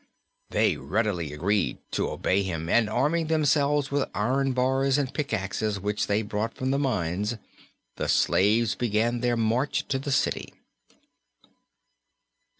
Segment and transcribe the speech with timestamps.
[0.49, 5.79] They readily agreed to obey him, and, arming themselves with iron bars and pick axes
[5.79, 7.35] which they brought from the mines,
[7.97, 10.53] the slaves began their march to the city.